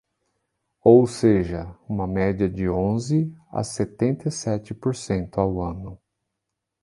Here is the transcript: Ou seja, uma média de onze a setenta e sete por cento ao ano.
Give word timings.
Ou 0.83 1.05
seja, 1.05 1.77
uma 1.87 2.07
média 2.07 2.49
de 2.49 2.67
onze 2.67 3.31
a 3.51 3.63
setenta 3.63 4.29
e 4.29 4.31
sete 4.31 4.73
por 4.73 4.95
cento 4.95 5.37
ao 5.39 5.61
ano. 5.61 6.01